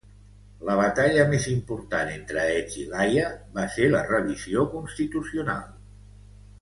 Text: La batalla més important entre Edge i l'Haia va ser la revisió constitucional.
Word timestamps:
La 0.67 0.75
batalla 0.77 1.25
més 1.33 1.43
important 1.51 2.09
entre 2.13 2.45
Edge 2.55 2.79
i 2.85 2.87
l'Haia 2.95 3.29
va 3.59 3.67
ser 3.75 3.91
la 3.93 4.01
revisió 4.09 4.65
constitucional. 4.73 5.69